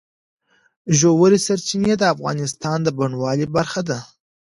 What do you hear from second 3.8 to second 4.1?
ده.